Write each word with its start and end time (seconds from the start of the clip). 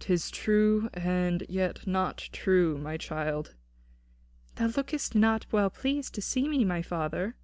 "'Tis 0.00 0.32
true 0.32 0.90
and 0.92 1.44
yet 1.48 1.86
not 1.86 2.16
true, 2.32 2.76
my 2.78 2.96
child." 2.96 3.54
"Thou 4.56 4.66
lookest 4.76 5.14
not 5.14 5.46
well 5.52 5.70
pleased 5.70 6.16
to 6.16 6.20
see 6.20 6.48
me, 6.48 6.64
my 6.64 6.82
father." 6.82 7.36